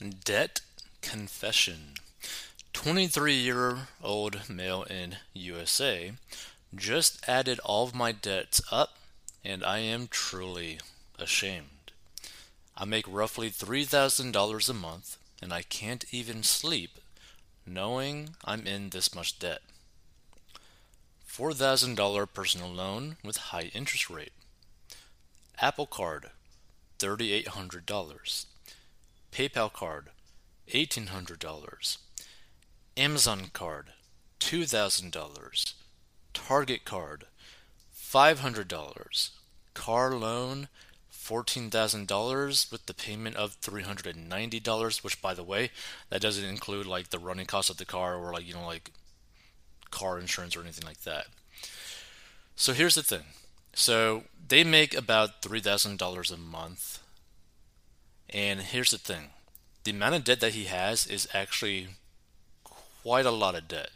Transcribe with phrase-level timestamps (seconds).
[0.00, 0.60] Debt
[1.02, 1.94] confession.
[2.72, 6.12] 23 year old male in USA
[6.74, 8.98] just added all of my debts up
[9.44, 10.80] and I am truly
[11.16, 11.92] ashamed.
[12.76, 16.98] I make roughly $3,000 a month and I can't even sleep
[17.64, 19.62] knowing I'm in this much debt.
[21.30, 24.32] $4,000 personal loan with high interest rate.
[25.60, 26.30] Apple Card
[26.98, 28.46] $3,800.
[29.34, 30.10] PayPal card,
[30.68, 31.98] $1,800.
[32.96, 33.86] Amazon card,
[34.38, 35.74] $2,000.
[36.32, 37.24] Target card,
[37.92, 39.30] $500.
[39.74, 40.68] Car loan,
[41.12, 45.72] $14,000 with the payment of $390, which by the way,
[46.10, 48.92] that doesn't include like the running cost of the car or like, you know, like
[49.90, 51.26] car insurance or anything like that.
[52.54, 53.24] So here's the thing.
[53.72, 57.00] So they make about $3,000 a month
[58.34, 59.30] and here's the thing
[59.84, 61.86] the amount of debt that he has is actually
[63.02, 63.90] quite a lot of debt,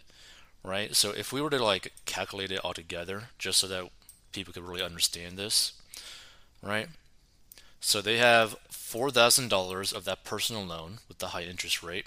[0.63, 0.95] right?
[0.95, 3.91] So if we were to like calculate it all together, just so that
[4.33, 5.73] people could really understand this,
[6.63, 6.89] right?
[7.81, 12.05] So they have $4,000 of that personal loan with the high interest rate.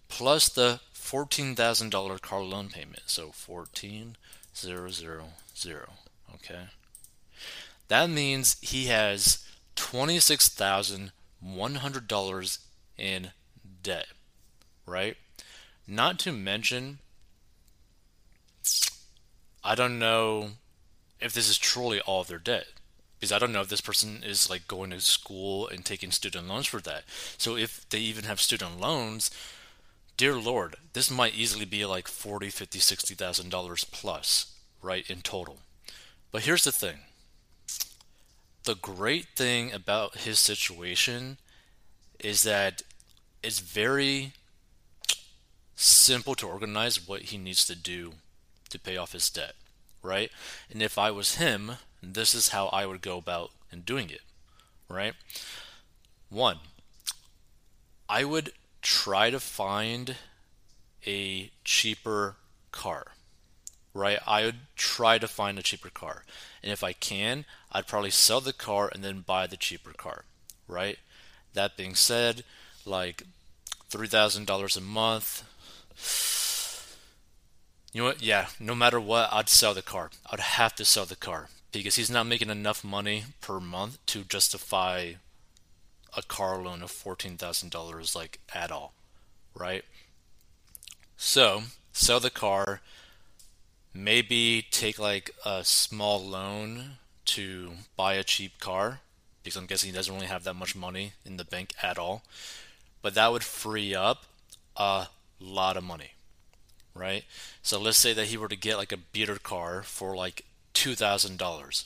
[0.08, 3.02] plus the $14,000 car loan payment.
[3.08, 4.16] So 14000
[6.36, 6.68] okay?
[7.88, 9.44] That means he has
[9.76, 12.60] $26,100
[12.98, 13.32] in
[13.82, 14.08] debt
[14.86, 15.18] right
[15.90, 17.00] not to mention,
[19.64, 20.52] I don't know
[21.20, 22.68] if this is truly all their debt.
[23.20, 26.48] Because I don't know if this person is like going to school and taking student
[26.48, 27.04] loans for that.
[27.38, 29.30] So if they even have student loans,
[30.16, 35.20] dear Lord, this might easily be like forty, fifty, sixty thousand dollars plus, right, in
[35.20, 35.58] total.
[36.32, 37.00] But here's the thing.
[38.64, 41.40] The great thing about his situation
[42.22, 42.84] is that
[43.44, 44.32] it's very
[45.80, 48.12] simple to organize what he needs to do
[48.70, 49.54] to pay off his debt,
[50.04, 50.30] right?
[50.70, 51.74] And if I was him,
[52.04, 54.22] this is how I would go about in doing it,
[54.90, 55.14] right?
[56.30, 56.60] One,
[58.10, 58.52] I would
[58.82, 60.18] try to find
[61.08, 62.36] a cheaper
[62.72, 63.14] car,
[63.94, 64.20] right?
[64.28, 66.26] I would try to find a cheaper car.
[66.62, 70.26] And if I can, I'd probably sell the car and then buy the cheaper car,
[70.68, 70.98] right?
[71.54, 72.44] That being said,
[72.86, 73.24] like
[73.90, 75.44] $3,000 a month,
[77.94, 78.22] you know what?
[78.22, 80.12] Yeah, no matter what, I'd sell the car.
[80.30, 84.24] I'd have to sell the car because he's not making enough money per month to
[84.24, 85.14] justify
[86.16, 88.94] a car loan of $14,000 like at all,
[89.54, 89.84] right?
[91.18, 92.82] So, sell the car,
[93.94, 99.02] maybe take like a small loan to buy a cheap car
[99.44, 102.24] because I'm guessing he doesn't really have that much money in the bank at all.
[103.02, 104.26] But that would free up
[104.76, 105.08] a
[105.40, 106.12] lot of money,
[106.94, 107.24] right?
[107.62, 110.96] So let's say that he were to get like a beater car for like two
[110.96, 111.86] thousand dollars,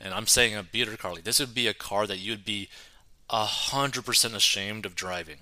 [0.00, 1.14] and I'm saying a beater car.
[1.14, 2.68] Like this would be a car that you'd be
[3.30, 5.38] a hundred percent ashamed of driving,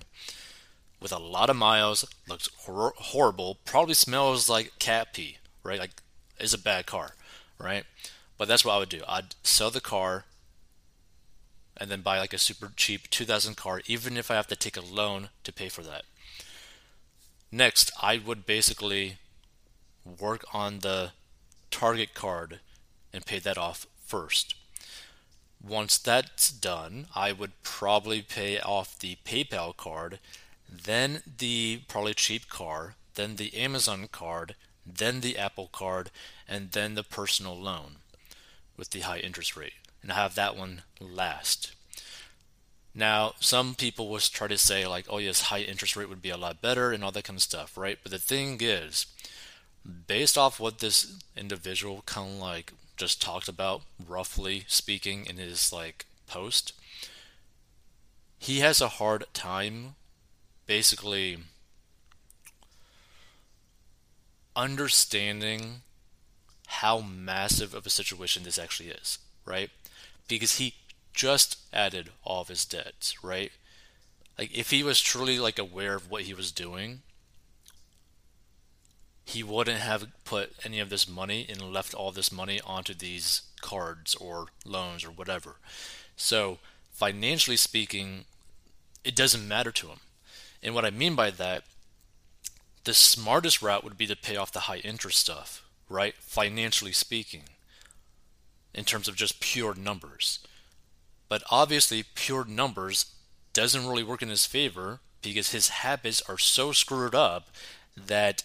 [0.99, 5.79] with a lot of miles, looks hor- horrible, probably smells like cat pee, right?
[5.79, 6.01] Like
[6.39, 7.15] is a bad car,
[7.59, 7.83] right?
[8.37, 9.01] But that's what I would do.
[9.07, 10.25] I'd sell the car
[11.77, 14.77] and then buy like a super cheap 2000 car even if I have to take
[14.77, 16.03] a loan to pay for that.
[17.51, 19.17] Next, I would basically
[20.05, 21.11] work on the
[21.69, 22.59] target card
[23.11, 24.55] and pay that off first.
[25.61, 30.19] Once that's done, I would probably pay off the PayPal card,
[30.69, 36.09] then the probably cheap car, then the Amazon card, then the Apple card,
[36.47, 37.97] and then the personal loan
[38.77, 39.73] with the high interest rate.
[40.01, 41.73] And I have that one last.
[42.93, 46.29] Now, some people will try to say like, oh yes, high interest rate would be
[46.29, 47.97] a lot better and all that kind of stuff, right?
[48.01, 49.05] But the thing is,
[50.07, 55.71] based off what this individual kind of like just talked about, roughly speaking, in his
[55.71, 56.73] like post,
[58.37, 59.95] he has a hard time
[60.67, 61.37] basically
[64.55, 65.81] understanding
[66.67, 69.69] how massive of a situation this actually is, right?
[70.27, 70.73] Because he
[71.13, 73.51] just added all of his debts, right?
[74.37, 77.01] Like if he was truly like aware of what he was doing,
[79.23, 83.43] he wouldn't have put any of this money and left all this money onto these
[83.61, 85.55] cards or loans or whatever.
[86.15, 86.59] So,
[86.91, 88.25] financially speaking,
[89.03, 89.99] it doesn't matter to him.
[90.61, 91.63] And what I mean by that,
[92.83, 96.15] the smartest route would be to pay off the high interest stuff, right?
[96.15, 97.43] Financially speaking,
[98.73, 100.39] in terms of just pure numbers.
[101.31, 103.05] But obviously, pure numbers
[103.53, 107.47] doesn't really work in his favor because his habits are so screwed up
[107.95, 108.43] that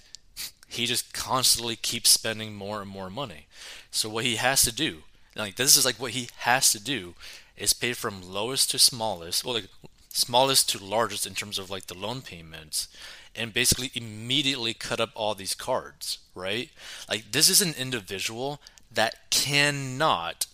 [0.69, 3.49] he just constantly keeps spending more and more money.
[3.91, 4.99] So what he has to do,
[5.35, 7.17] like this is like what he has to do,
[7.57, 9.69] is pay from lowest to smallest, well like
[10.09, 12.87] smallest to largest in terms of like the loan payments,
[13.35, 16.71] and basically immediately cut up all these cards, right?
[17.09, 18.61] Like this is an individual
[18.95, 20.47] that cannot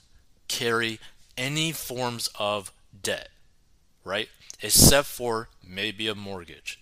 [0.48, 0.98] carry
[1.42, 2.70] any forms of
[3.02, 3.30] debt,
[4.04, 4.28] right?
[4.62, 6.78] Except for maybe a mortgage.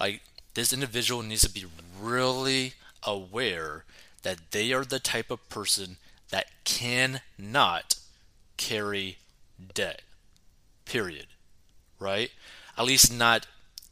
[0.00, 0.22] Like
[0.54, 1.66] this individual needs to be
[2.00, 3.84] really aware
[4.24, 5.98] that they are the type of person
[6.30, 7.94] that cannot
[8.56, 9.18] carry
[9.72, 10.02] debt.
[10.84, 11.26] Period.
[12.00, 12.32] Right?
[12.76, 13.46] At least not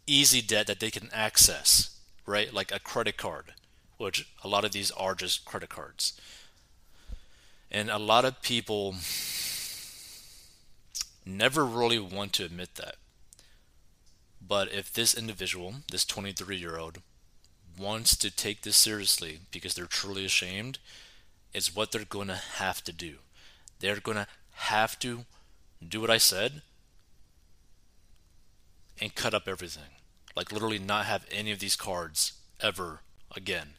[0.09, 1.97] easy debt that they can access,
[2.27, 2.53] right?
[2.53, 3.55] Like a credit card,
[3.97, 6.21] which a lot of these are just credit cards.
[7.71, 8.97] And a lot of people
[11.37, 12.97] never really want to admit that.
[14.41, 16.99] But if this individual, this 23 year old,
[17.79, 20.79] wants to take this seriously because they're truly ashamed,
[21.53, 23.17] it's what they're going to have to do.
[23.81, 25.25] They're going to have to
[25.87, 26.63] do what I said
[29.01, 29.95] and cut up everything.
[30.37, 33.01] Like, literally, not have any of these cards ever
[33.35, 33.75] again.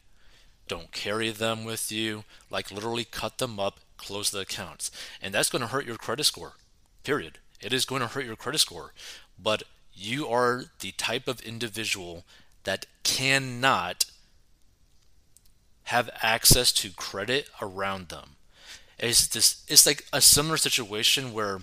[0.68, 2.24] Don't carry them with you.
[2.50, 4.90] Like, literally, cut them up, close the accounts.
[5.20, 6.54] And that's going to hurt your credit score.
[7.04, 7.38] Period.
[7.62, 8.92] It is going to hurt your credit score.
[9.38, 9.62] But
[9.94, 12.24] you are the type of individual
[12.64, 14.06] that cannot
[15.84, 18.36] have access to credit around them.
[18.98, 21.60] It's this it's like a similar situation where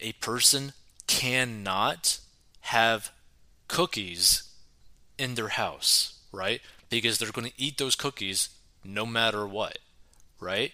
[0.00, 0.72] a person
[1.06, 2.18] cannot
[2.60, 3.10] have
[3.68, 4.44] cookies
[5.18, 6.60] in their house, right?
[6.88, 8.48] Because they're going to eat those cookies
[8.84, 9.78] no matter what,
[10.40, 10.72] right?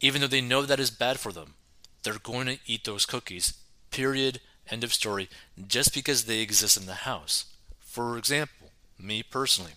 [0.00, 1.54] Even though they know that is bad for them,
[2.02, 3.54] they're going to eat those cookies.
[3.90, 4.40] Period
[4.70, 5.28] End of story.
[5.66, 7.46] Just because they exist in the house.
[7.80, 9.72] For example, me personally,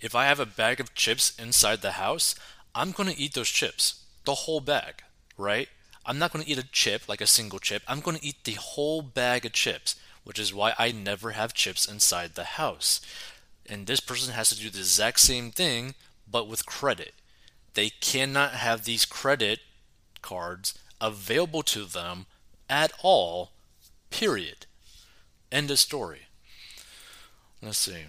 [0.00, 2.34] if I have a bag of chips inside the house,
[2.74, 5.02] I'm going to eat those chips, the whole bag,
[5.38, 5.68] right?
[6.04, 7.82] I'm not going to eat a chip like a single chip.
[7.88, 11.54] I'm going to eat the whole bag of chips, which is why I never have
[11.54, 13.00] chips inside the house.
[13.64, 15.94] And this person has to do the exact same thing,
[16.30, 17.14] but with credit.
[17.74, 19.60] They cannot have these credit
[20.26, 22.26] cards available to them
[22.68, 23.52] at all,
[24.10, 24.66] period.
[25.52, 26.22] End of story.
[27.62, 28.06] Let's see.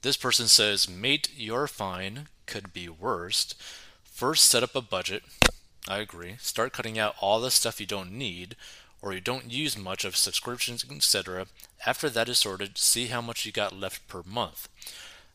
[0.00, 3.54] This person says, Mate, you're fine, could be worst.
[4.02, 5.22] First, set up a budget.
[5.86, 6.36] I agree.
[6.38, 8.56] Start cutting out all the stuff you don't need
[9.02, 11.46] or you don't use much of subscriptions, etc.
[11.86, 14.68] After that is sorted, see how much you got left per month.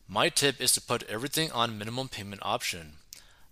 [0.08, 2.94] My tip is to put everything on minimum payment option.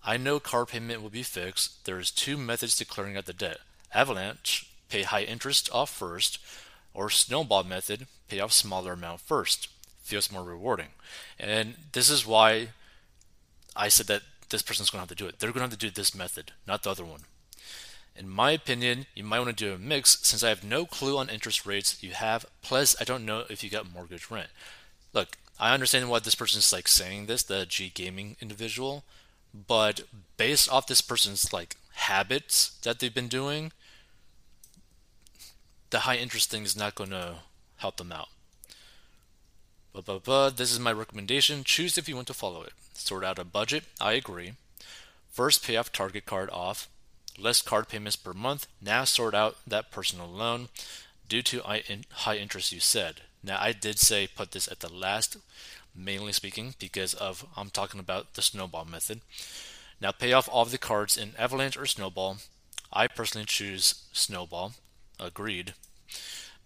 [0.05, 1.87] I know car payment will be fixed.
[1.87, 3.59] There's two methods to clearing out the debt.
[3.93, 6.39] Avalanche, pay high interest off first,
[6.93, 9.69] or Snowball method, pay off smaller amount first.
[10.03, 10.89] Feels more rewarding.
[11.39, 12.69] And this is why
[13.75, 15.39] I said that this person's going to have to do it.
[15.39, 17.21] They're going to have to do this method, not the other one.
[18.17, 21.19] In my opinion, you might want to do a mix since I have no clue
[21.19, 24.51] on interest rates you have, plus I don't know if you got mortgage rent.
[25.13, 29.05] Look, I understand why this person's like saying this, the G gaming individual,
[29.55, 30.03] but
[30.37, 33.73] based off this person's like habits that they've been doing,
[35.91, 37.37] the high interest thing is not going to
[37.77, 38.29] help them out.
[39.93, 41.63] But, this is my recommendation.
[41.63, 42.73] Choose if you want to follow it.
[42.95, 43.85] Sort out a budget.
[44.01, 44.55] I agree.
[45.31, 46.89] First, pay off Target card off.
[47.39, 48.67] Less card payments per month.
[48.83, 50.69] Now sort out that personal loan
[51.29, 53.23] due to high interest you said.
[53.43, 55.37] Now I did say put this at the last,
[55.95, 59.21] mainly speaking, because of I'm talking about the snowball method.
[60.01, 62.39] Now pay off all of the cards in Avalanche or Snowball.
[62.93, 64.73] I personally choose Snowball.
[65.19, 65.75] Agreed.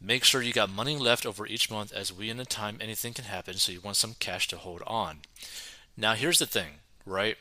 [0.01, 3.15] Make sure you got money left over each month as we in a time anything
[3.15, 5.19] can happen, so you want some cash to hold on.
[5.97, 7.37] Now, here's the thing, right?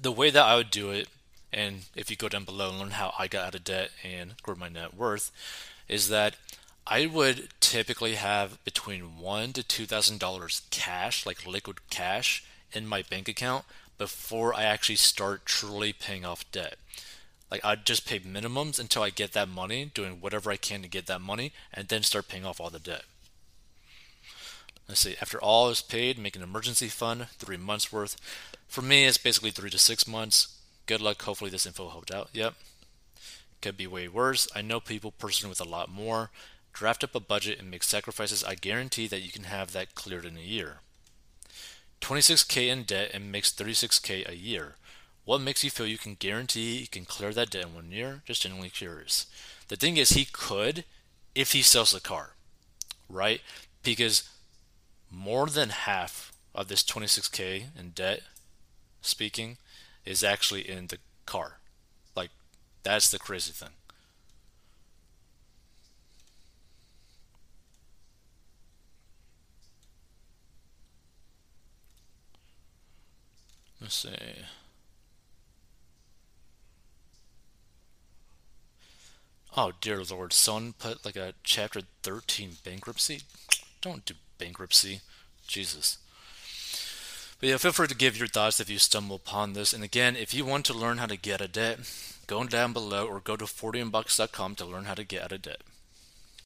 [0.00, 1.08] The way that I would do it,
[1.52, 4.34] and if you go down below and learn how I got out of debt and
[4.42, 5.30] grew my net worth,
[5.88, 6.34] is that
[6.86, 12.86] I would typically have between one to two thousand dollars cash, like liquid cash, in
[12.86, 13.64] my bank account
[13.96, 16.76] before I actually start truly paying off debt.
[17.50, 20.88] Like I'd just pay minimums until I get that money, doing whatever I can to
[20.88, 23.04] get that money, and then start paying off all the debt.
[24.88, 28.16] let's see, after all is paid, make an emergency fund, three months worth.
[28.66, 30.58] For me, it's basically three to six months.
[30.86, 31.22] Good luck.
[31.22, 32.28] Hopefully, this info helped out.
[32.32, 32.54] Yep.
[33.62, 34.48] Could be way worse.
[34.54, 36.30] I know people personally with a lot more.
[36.74, 38.42] Draft up a budget and make sacrifices.
[38.42, 40.78] I guarantee that you can have that cleared in a year.
[42.00, 44.74] 26k in debt and makes 36k a year.
[45.24, 48.22] What makes you feel you can guarantee you can clear that debt in one year?
[48.26, 49.26] Just genuinely curious.
[49.68, 50.84] The thing is, he could
[51.34, 52.34] if he sells the car,
[53.08, 53.40] right?
[53.82, 54.28] Because
[55.10, 58.20] more than half of this 26k in debt,
[59.00, 59.56] speaking,
[60.04, 61.58] is actually in the car.
[62.14, 62.30] Like,
[62.82, 63.70] that's the crazy thing.
[73.84, 74.08] Let's see.
[79.54, 83.20] Oh dear lord, someone put like a chapter 13 bankruptcy?
[83.82, 85.02] Don't do bankruptcy.
[85.46, 85.98] Jesus.
[87.38, 89.74] But yeah, feel free to give your thoughts if you stumble upon this.
[89.74, 91.80] And again, if you want to learn how to get a debt,
[92.26, 95.60] go down below or go to 40inbox.com to learn how to get out of debt.